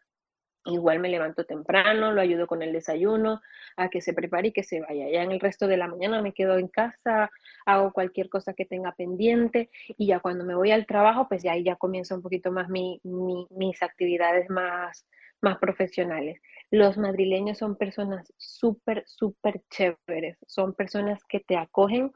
Igual 0.67 0.99
me 0.99 1.11
levanto 1.11 1.45
temprano, 1.45 2.13
lo 2.13 2.21
ayudo 2.21 2.47
con 2.47 2.63
el 2.63 2.73
desayuno, 2.73 3.43
a 3.77 3.91
que 3.91 4.01
se 4.01 4.15
prepare 4.15 4.49
y 4.49 4.53
que 4.53 4.63
se 4.63 4.81
vaya. 4.81 5.09
Ya 5.11 5.23
en 5.23 5.33
el 5.33 5.41
resto 5.41 5.67
de 5.67 5.77
la 5.77 5.89
mañana 5.89 6.23
me 6.23 6.33
quedo 6.33 6.59
en 6.59 6.69
casa, 6.69 7.31
hago 7.67 7.93
cualquier 7.93 8.31
cosa 8.31 8.55
que 8.55 8.65
tenga 8.65 8.93
pendiente 8.93 9.71
y 9.99 10.07
ya 10.07 10.21
cuando 10.21 10.45
me 10.45 10.55
voy 10.55 10.71
al 10.71 10.87
trabajo, 10.87 11.29
pues 11.29 11.43
ya 11.43 11.53
ahí 11.53 11.65
ya 11.65 11.77
comienza 11.77 12.15
un 12.15 12.23
poquito 12.23 12.51
más 12.51 12.69
mi, 12.71 13.01
mis 13.03 13.83
actividades 13.83 14.49
más, 14.49 15.07
más 15.43 15.59
profesionales. 15.59 16.41
Los 16.71 16.97
madrileños 16.97 17.59
son 17.59 17.77
personas 17.77 18.33
súper, 18.39 19.05
súper 19.07 19.63
chéveres, 19.71 20.39
son 20.47 20.75
personas 20.75 21.23
que 21.25 21.41
te 21.41 21.57
acogen 21.57 22.11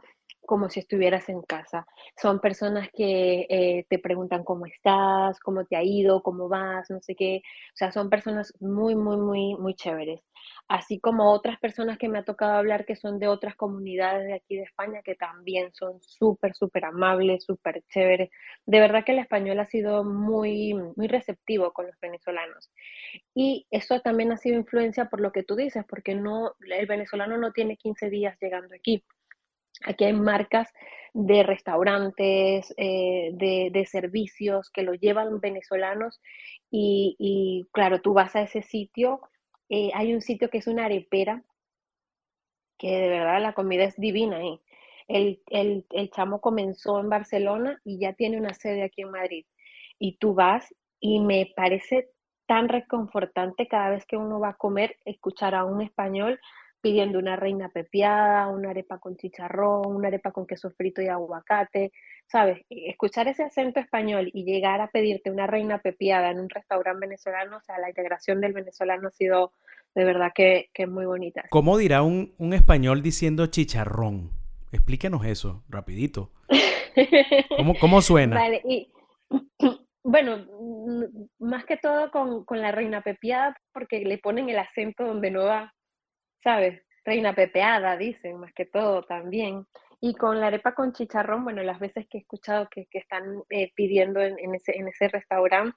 como 0.48 0.70
si 0.70 0.80
estuvieras 0.80 1.28
en 1.28 1.42
casa. 1.42 1.86
Son 2.16 2.40
personas 2.40 2.88
que 2.94 3.46
eh, 3.50 3.86
te 3.90 3.98
preguntan 3.98 4.44
cómo 4.44 4.64
estás, 4.66 5.38
cómo 5.40 5.66
te 5.66 5.76
ha 5.76 5.82
ido, 5.82 6.22
cómo 6.22 6.48
vas, 6.48 6.90
no 6.90 7.00
sé 7.02 7.14
qué. 7.14 7.42
O 7.44 7.76
sea, 7.76 7.92
son 7.92 8.08
personas 8.08 8.54
muy, 8.58 8.96
muy, 8.96 9.18
muy, 9.18 9.56
muy 9.56 9.74
chéveres. 9.74 10.22
Así 10.66 11.00
como 11.00 11.32
otras 11.32 11.58
personas 11.58 11.98
que 11.98 12.08
me 12.08 12.18
ha 12.18 12.24
tocado 12.24 12.54
hablar 12.54 12.86
que 12.86 12.96
son 12.96 13.18
de 13.18 13.28
otras 13.28 13.56
comunidades 13.56 14.26
de 14.26 14.34
aquí 14.34 14.56
de 14.56 14.62
España 14.62 15.02
que 15.04 15.14
también 15.14 15.72
son 15.74 16.00
súper, 16.00 16.54
súper 16.54 16.86
amables, 16.86 17.44
súper 17.44 17.82
chéveres. 17.90 18.30
De 18.64 18.80
verdad 18.80 19.04
que 19.04 19.12
el 19.12 19.18
español 19.18 19.60
ha 19.60 19.66
sido 19.66 20.02
muy, 20.04 20.74
muy 20.96 21.08
receptivo 21.08 21.72
con 21.72 21.86
los 21.86 22.00
venezolanos. 22.00 22.70
Y 23.34 23.66
eso 23.70 24.00
también 24.00 24.32
ha 24.32 24.38
sido 24.38 24.56
influencia 24.56 25.10
por 25.10 25.20
lo 25.20 25.30
que 25.32 25.42
tú 25.42 25.56
dices, 25.56 25.84
porque 25.88 26.14
no, 26.14 26.54
el 26.60 26.86
venezolano 26.86 27.36
no 27.36 27.52
tiene 27.52 27.76
15 27.76 28.08
días 28.08 28.36
llegando 28.40 28.74
aquí 28.74 29.04
Aquí 29.84 30.04
hay 30.04 30.12
marcas 30.12 30.72
de 31.14 31.42
restaurantes, 31.42 32.72
eh, 32.76 33.30
de, 33.32 33.86
servicios 33.86 34.70
que 34.70 34.82
lo 34.82 34.94
llevan 34.94 35.40
venezolanos 35.40 36.20
y, 36.70 37.66
claro, 37.72 38.00
tú 38.00 38.12
vas 38.12 38.36
a 38.36 38.42
ese 38.42 38.62
sitio, 38.62 39.20
eh, 39.68 39.90
hay 39.94 40.14
un 40.14 40.20
sitio 40.20 40.50
que 40.50 40.58
es 40.58 40.66
una 40.66 40.84
arepera, 40.84 41.42
que 42.78 42.90
de 42.90 43.08
verdad 43.08 43.40
la 43.42 43.54
comida 43.54 43.84
es 43.84 43.96
divina 43.96 44.36
ahí. 44.36 44.60
El, 45.08 45.42
el, 45.48 45.86
el 45.90 46.10
chamo 46.10 46.40
comenzó 46.40 47.00
en 47.00 47.08
Barcelona 47.08 47.80
y 47.84 47.98
ya 47.98 48.12
tiene 48.12 48.38
una 48.38 48.54
sede 48.54 48.82
aquí 48.82 49.02
en 49.02 49.10
Madrid. 49.10 49.46
Y 49.98 50.18
tú 50.18 50.34
vas 50.34 50.72
y 51.00 51.20
me 51.20 51.52
parece 51.56 52.10
tan 52.46 52.68
reconfortante 52.68 53.68
cada 53.68 53.90
vez 53.90 54.06
que 54.06 54.16
uno 54.16 54.40
va 54.40 54.50
a 54.50 54.56
comer 54.56 54.96
escuchar 55.04 55.54
a 55.54 55.64
un 55.64 55.82
español 55.82 56.40
pidiendo 56.80 57.18
una 57.18 57.36
reina 57.36 57.68
pepiada, 57.68 58.48
una 58.48 58.70
arepa 58.70 58.98
con 58.98 59.16
chicharrón, 59.16 59.86
una 59.86 60.08
arepa 60.08 60.32
con 60.32 60.46
queso 60.46 60.70
frito 60.70 61.02
y 61.02 61.08
aguacate, 61.08 61.92
¿sabes? 62.26 62.64
Escuchar 62.70 63.28
ese 63.28 63.42
acento 63.42 63.80
español 63.80 64.30
y 64.32 64.44
llegar 64.44 64.80
a 64.80 64.90
pedirte 64.90 65.30
una 65.30 65.46
reina 65.46 65.78
pepiada 65.78 66.30
en 66.30 66.40
un 66.40 66.48
restaurante 66.48 67.06
venezolano, 67.06 67.56
o 67.56 67.60
sea, 67.62 67.78
la 67.78 67.88
integración 67.88 68.40
del 68.40 68.52
venezolano 68.52 69.08
ha 69.08 69.12
sido 69.12 69.52
de 69.94 70.04
verdad 70.04 70.32
que, 70.34 70.70
que 70.72 70.86
muy 70.86 71.06
bonita. 71.06 71.44
¿Cómo 71.50 71.76
dirá 71.76 72.02
un, 72.02 72.34
un 72.38 72.52
español 72.52 73.02
diciendo 73.02 73.46
chicharrón? 73.46 74.30
Explíquenos 74.72 75.24
eso, 75.24 75.64
rapidito. 75.68 76.30
¿Cómo, 77.56 77.74
cómo 77.80 78.02
suena? 78.02 78.36
Vale, 78.36 78.62
y 78.64 78.92
bueno, 80.04 80.46
más 81.38 81.64
que 81.64 81.76
todo 81.76 82.10
con, 82.10 82.44
con 82.44 82.60
la 82.60 82.72
reina 82.72 83.02
pepiada, 83.02 83.56
porque 83.72 84.00
le 84.00 84.18
ponen 84.18 84.48
el 84.48 84.58
acento 84.58 85.04
donde 85.04 85.30
no 85.30 85.44
va. 85.44 85.74
¿Sabes? 86.42 86.82
Reina 87.04 87.34
pepeada, 87.34 87.96
dicen, 87.96 88.38
más 88.38 88.52
que 88.52 88.66
todo 88.66 89.02
también. 89.02 89.66
Y 90.00 90.14
con 90.14 90.40
la 90.40 90.48
arepa 90.48 90.74
con 90.74 90.92
chicharrón, 90.92 91.44
bueno, 91.44 91.62
las 91.62 91.80
veces 91.80 92.06
que 92.08 92.18
he 92.18 92.20
escuchado 92.20 92.68
que, 92.70 92.86
están 92.92 93.42
eh, 93.50 93.72
pidiendo 93.74 94.20
en, 94.20 94.54
ese, 94.54 94.76
en 94.76 94.88
ese 94.88 95.08
restaurante, 95.08 95.76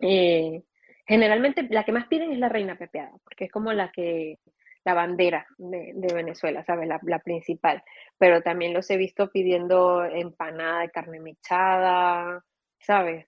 eh, 0.00 0.62
generalmente 1.06 1.66
la 1.70 1.84
que 1.84 1.92
más 1.92 2.06
piden 2.08 2.32
es 2.32 2.38
la 2.38 2.48
reina 2.48 2.76
pepeada, 2.76 3.12
porque 3.24 3.44
es 3.44 3.52
como 3.52 3.72
la 3.72 3.92
que, 3.92 4.38
la 4.84 4.94
bandera 4.94 5.46
de, 5.58 5.94
Venezuela, 6.14 6.64
¿sabes? 6.64 6.88
La, 6.88 6.98
la, 7.02 7.18
principal. 7.20 7.82
Pero 8.18 8.42
también 8.42 8.72
los 8.72 8.90
he 8.90 8.96
visto 8.96 9.30
pidiendo 9.30 10.04
empanada 10.04 10.80
de 10.80 10.90
carne 10.90 11.20
mechada, 11.20 12.42
¿sabes? 12.80 13.26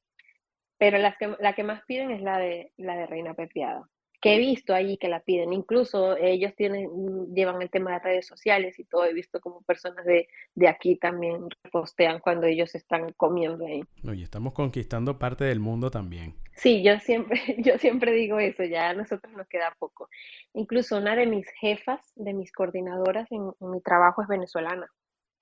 Pero 0.78 0.98
las 0.98 1.16
que, 1.16 1.36
la 1.38 1.54
que 1.54 1.64
más 1.64 1.82
piden 1.84 2.10
es 2.10 2.22
la 2.22 2.38
de, 2.38 2.72
la 2.76 2.96
de 2.96 3.06
reina 3.06 3.34
pepeada 3.34 3.86
que 4.22 4.36
he 4.36 4.38
visto 4.38 4.72
ahí 4.72 4.96
que 4.98 5.08
la 5.08 5.18
piden. 5.20 5.52
Incluso 5.52 6.16
ellos 6.16 6.54
tienen, 6.54 6.86
mm, 6.86 7.34
llevan 7.34 7.60
el 7.60 7.70
tema 7.70 7.90
de 7.90 7.98
redes 7.98 8.26
sociales 8.26 8.78
y 8.78 8.84
todo. 8.84 9.04
He 9.04 9.12
visto 9.12 9.40
como 9.40 9.62
personas 9.62 10.06
de, 10.06 10.28
de 10.54 10.68
aquí 10.68 10.94
también 10.94 11.48
postean 11.72 12.20
cuando 12.20 12.46
ellos 12.46 12.72
están 12.76 13.12
comiendo 13.14 13.66
ahí. 13.66 13.82
Oye, 14.08 14.22
estamos 14.22 14.52
conquistando 14.52 15.18
parte 15.18 15.44
del 15.44 15.58
mundo 15.58 15.90
también. 15.90 16.36
Sí, 16.54 16.84
yo 16.84 17.00
siempre, 17.00 17.40
yo 17.58 17.76
siempre 17.78 18.12
digo 18.12 18.38
eso, 18.38 18.62
ya 18.62 18.90
a 18.90 18.94
nosotros 18.94 19.32
nos 19.36 19.48
queda 19.48 19.74
poco. 19.76 20.08
Incluso 20.54 20.98
una 20.98 21.16
de 21.16 21.26
mis 21.26 21.48
jefas, 21.60 22.00
de 22.14 22.32
mis 22.32 22.52
coordinadoras 22.52 23.26
en, 23.32 23.50
mi 23.58 23.80
trabajo 23.80 24.22
es 24.22 24.28
venezolana. 24.28 24.86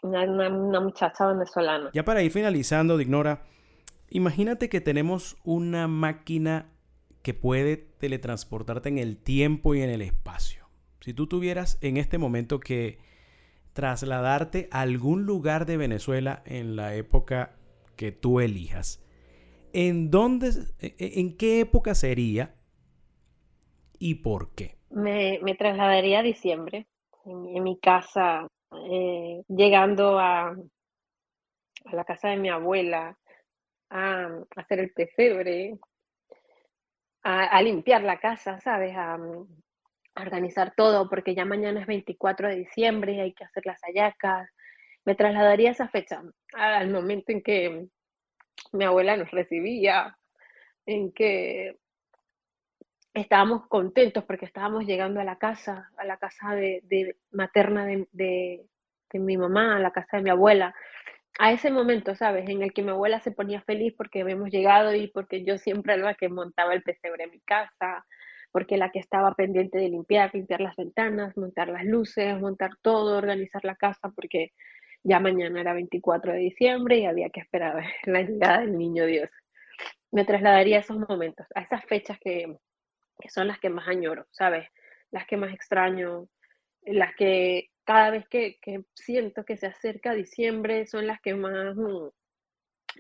Una, 0.03 0.23
una 0.23 0.81
muchacha 0.81 1.27
venezolana. 1.27 1.91
Ya 1.93 2.03
para 2.03 2.23
ir 2.23 2.31
finalizando, 2.31 2.97
Dignora, 2.97 3.43
imagínate 4.09 4.71
que 4.71 4.81
tenemos 4.81 5.37
una 5.45 5.87
máquina 5.87 6.71
que 7.23 7.35
puede 7.35 7.77
teletransportarte 7.77 8.89
en 8.89 8.99
el 8.99 9.17
tiempo 9.17 9.75
y 9.75 9.83
en 9.83 9.91
el 9.91 10.03
espacio. 10.03 10.69
Si 11.01 11.15
tú 11.15 11.27
tuvieras 11.27 11.79
en 11.81 11.97
este 11.97 12.19
momento 12.19 12.61
que 12.61 12.99
trasladarte 13.73 14.69
a 14.71 14.81
algún 14.81 15.25
lugar 15.25 15.67
de 15.67 15.77
Venezuela 15.77 16.43
en 16.45 16.77
la 16.77 16.95
época 16.95 17.57
que 17.97 18.13
tú 18.13 18.41
elijas, 18.41 19.05
¿en 19.73 20.11
dónde, 20.11 20.51
e, 20.81 20.95
e, 20.99 21.21
en 21.21 21.37
qué 21.37 21.61
época 21.61 21.95
sería 21.95 22.55
y 23.99 24.17
por 24.17 24.55
qué? 24.55 24.77
Me, 24.91 25.39
trasladaría 25.57 26.21
a 26.21 26.23
diciembre, 26.23 26.87
en, 27.25 27.63
mi 27.63 27.79
casa, 27.79 28.47
eh, 28.91 29.43
llegando 29.49 30.19
a, 30.19 30.49
a 30.49 31.95
la 31.95 32.05
casa 32.05 32.29
de 32.29 32.37
mi 32.37 32.49
abuela, 32.49 33.17
a, 33.91 34.29
hacer 34.57 34.81
el 34.81 34.93
pesebre, 34.93 35.79
a, 37.23 37.63
limpiar 37.63 38.03
la 38.03 38.19
casa, 38.19 38.61
¿sabes? 38.61 38.93
Mm, 38.93 38.97
a, 38.97 40.23
organizar 40.23 40.75
todo, 40.77 41.09
porque 41.09 41.35
ya 41.35 41.45
mañana 41.45 41.81
es 41.81 41.87
24 41.87 42.49
de 42.49 42.57
diciembre 42.57 43.15
y 43.15 43.21
hay 43.21 43.33
que 43.33 43.45
hacer 43.45 43.65
las 43.67 43.81
hallacas. 43.83 44.51
Me 45.05 45.15
trasladaría 45.15 45.71
esa 45.71 45.89
fecha 45.89 46.23
al 46.53 46.91
momento 46.91 47.33
en 47.33 47.43
que 47.43 47.87
mi 48.73 48.85
abuela 48.85 49.17
nos 49.17 49.31
recibía, 49.31 50.17
en 50.85 51.13
que 51.13 51.77
estábamos 53.15 53.67
contentos 53.67 54.25
porque 54.25 54.45
estábamos 54.45 54.85
llegando 54.85 55.21
a 55.21 55.25
la 55.25 55.37
casa, 55.37 55.91
a 55.97 56.05
la 56.05 56.17
casa 56.17 56.55
de, 56.55 57.17
materna 57.31 57.87
de, 57.87 58.07
de, 58.13 59.19
mi 59.19 59.37
mamá, 59.37 59.77
a 59.77 59.81
la 59.81 59.91
casa 59.91 60.19
de 60.19 60.23
mi 60.23 60.31
abuela. 60.31 60.75
A 61.39 61.53
ese 61.53 61.71
momento, 61.71 62.15
¿sabes? 62.15 62.49
En 62.49 62.63
el 62.63 62.73
que 62.73 62.83
mi 62.83 62.91
abuela 62.91 63.21
se 63.21 63.31
ponía 63.33 63.63
feliz 63.63 63.95
porque 63.97 64.21
habíamos 64.23 64.51
llegado 64.51 64.95
y 64.95 65.09
porque 65.09 65.45
yo 65.45 65.59
siempre 65.59 65.95
era 65.95 66.05
la 66.05 66.15
que 66.15 66.29
montaba 66.29 66.75
el 66.75 66.83
pesebre 66.83 67.25
en 67.25 67.31
mi 67.31 67.41
casa, 67.41 68.05
porque 68.53 68.77
la 68.77 68.91
que 68.91 68.99
estaba 68.99 69.35
pendiente 69.35 69.79
de 69.79 69.89
limpiar, 69.89 70.35
limpiar 70.35 70.61
las 70.61 70.77
ventanas, 70.77 71.37
montar 71.37 71.69
las 71.69 71.85
luces, 71.85 72.39
montar 72.41 72.73
todo, 72.83 73.17
organizar 73.17 73.65
la 73.65 73.77
casa, 73.77 74.11
porque 74.15 74.53
ya 75.03 75.21
mañana 75.21 75.61
era 75.61 75.73
24 75.73 76.33
de 76.33 76.39
diciembre 76.39 76.99
y 76.99 77.07
había 77.07 77.31
que 77.31 77.41
esperar 77.41 77.83
la 78.05 78.23
llegada 78.23 78.61
del 78.61 78.77
niño 78.77 79.07
Dios. 79.07 79.31
Me 80.13 80.25
trasladaría 80.25 80.79
a 80.79 80.81
esos 80.81 80.99
momentos, 80.99 81.47
a 81.55 81.63
esas 81.63 81.85
fechas 81.87 82.19
que, 82.21 82.57
son 83.29 83.47
las 83.47 83.61
que 83.61 83.71
más 83.71 83.89
añoro, 83.89 84.27
¿sabes? 84.31 84.69
Las 85.11 85.27
que 85.27 85.37
más 85.37 85.55
extraño, 85.55 86.29
las 86.83 87.15
que 87.15 87.70
cada 87.85 88.11
vez 88.11 88.29
que, 88.29 88.59
siento 88.95 89.45
que 89.45 89.57
se 89.57 89.67
acerca 89.67 90.15
diciembre 90.15 90.87
son 90.87 91.07
las 91.07 91.21
que 91.21 91.35
más 91.35 91.77
mm, 91.77 92.09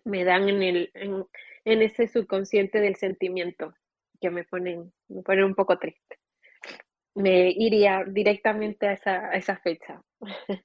me 0.04 0.24
dan 0.24 0.48
en, 0.48 0.62
el, 0.62 0.90
en, 0.94 1.26
en 1.64 1.82
ese 1.82 2.08
subconsciente 2.08 2.80
del 2.80 2.96
sentimiento 2.96 3.74
que 4.20 4.30
me 4.30 4.44
ponen, 4.44 4.92
me 5.08 5.22
ponen 5.22 5.44
un 5.44 5.54
poco 5.54 5.78
triste. 5.78 6.18
Me 7.14 7.50
iría 7.50 8.04
directamente 8.06 8.86
a 8.86 8.92
esa, 8.92 9.30
a 9.30 9.34
esa 9.34 9.56
fecha, 9.58 10.02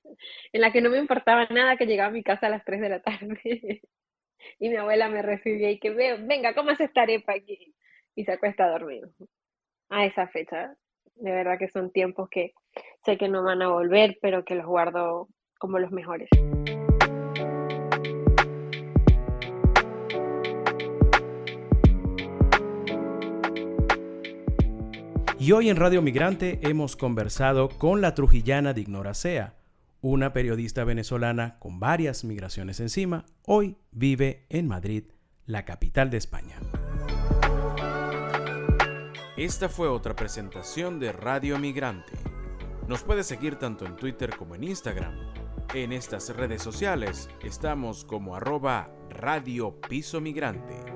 en 0.54 0.62
la 0.62 0.72
que 0.72 0.82
no 0.82 0.90
me 0.90 1.00
importaba 1.00 1.48
nada 1.50 1.76
que 1.78 1.88
llegaba 1.88 2.10
a 2.10 2.14
mi 2.14 2.24
casa 2.24 2.48
a 2.48 2.50
las 2.50 2.64
3 2.64 2.82
de 2.82 2.90
la 2.90 3.02
tarde 3.02 3.40
y 4.60 4.70
mi 4.70 4.76
abuela 4.76 5.10
me 5.10 5.22
recibía 5.22 5.72
y 5.72 5.80
que 5.80 5.90
veo, 5.90 6.18
venga, 6.20 6.54
¿cómo 6.54 6.72
es 6.72 6.80
esta 6.80 7.02
arepa 7.02 7.34
aquí? 7.34 7.74
Y 8.16 8.26
se 8.26 8.34
acuesta 8.34 8.66
a 8.66 8.70
dormir. 8.70 9.04
A 9.90 10.06
esa 10.06 10.28
fecha, 10.28 10.76
de 11.16 11.32
verdad 11.32 11.58
que 11.60 11.70
son 11.70 11.92
tiempos 11.92 12.30
que 12.30 12.54
sé 13.04 13.18
que 13.18 13.30
no 13.30 13.44
van 13.44 13.62
a 13.62 13.70
volver, 13.70 14.18
pero 14.22 14.44
que 14.44 14.56
los 14.56 14.66
guardo 14.66 15.28
como 15.60 15.80
los 15.80 15.92
mejores. 15.92 16.30
Y 25.46 25.52
hoy 25.52 25.70
en 25.70 25.76
Radio 25.76 26.02
Migrante 26.02 26.60
hemos 26.64 26.96
conversado 26.96 27.70
con 27.70 28.02
la 28.02 28.16
trujillana 28.16 28.74
Dignora 28.74 29.14
Sea, 29.14 29.54
una 30.02 30.34
periodista 30.34 30.84
venezolana 30.84 31.60
con 31.60 31.80
varias 31.80 32.24
migraciones 32.24 32.80
encima. 32.80 33.26
Hoy 33.46 33.78
vive 33.92 34.48
en 34.50 34.68
Madrid, 34.68 35.04
la 35.46 35.64
capital 35.64 36.10
de 36.10 36.18
España. 36.18 36.56
Esta 39.38 39.70
fue 39.70 39.88
otra 39.88 40.16
presentación 40.16 41.00
de 41.00 41.12
Radio 41.12 41.60
Migrante. 41.60 42.14
Nos 42.88 43.02
puedes 43.02 43.26
seguir 43.26 43.56
tanto 43.56 43.86
en 43.86 43.96
Twitter 43.96 44.36
como 44.38 44.54
en 44.56 44.64
Instagram. 44.64 45.14
En 45.74 45.92
estas 45.92 46.30
redes 46.36 46.62
sociales 46.62 47.30
estamos 47.44 48.06
como 48.06 48.36
arroba 48.36 48.92
Radio 49.10 49.80
Piso 49.82 50.22
Migrante. 50.22 50.95